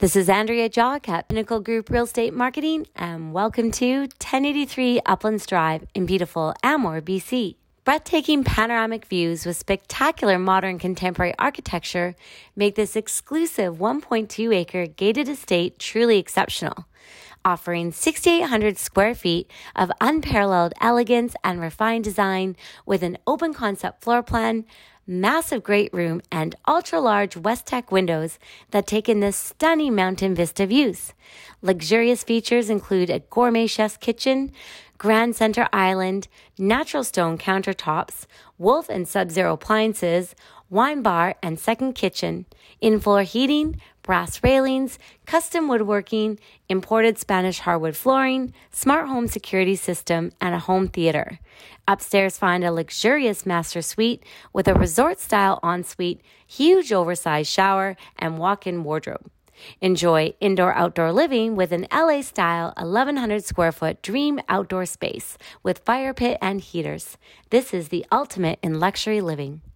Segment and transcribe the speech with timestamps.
[0.00, 5.44] This is Andrea Jauck at Pinnacle Group Real Estate Marketing, and welcome to 1083 Uplands
[5.44, 7.56] Drive in beautiful Anmore, BC.
[7.82, 12.14] Breathtaking panoramic views with spectacular modern contemporary architecture
[12.54, 16.86] make this exclusive 1.2 acre gated estate truly exceptional.
[17.44, 22.54] Offering 6,800 square feet of unparalleled elegance and refined design
[22.86, 24.64] with an open concept floor plan,
[25.08, 28.38] massive great room, and ultra large Westeck windows
[28.70, 31.14] that take in the stunning mountain vista views.
[31.62, 34.52] Luxurious features include a gourmet chef's kitchen,
[34.98, 38.26] grand center island, natural stone countertops,
[38.58, 40.34] wolf and sub zero appliances,
[40.68, 42.44] wine bar, and second kitchen,
[42.80, 46.38] in floor heating, brass railings, custom woodworking,
[46.68, 51.38] imported Spanish hardwood flooring, smart home security system, and a home theater.
[51.86, 58.38] Upstairs, find a luxurious master suite with a resort style ensuite, huge oversized shower, and
[58.38, 59.30] walk in wardrobe.
[59.80, 65.80] Enjoy indoor outdoor living with an LA style 1100 square foot dream outdoor space with
[65.80, 67.16] fire pit and heaters.
[67.50, 69.62] This is the ultimate in luxury living.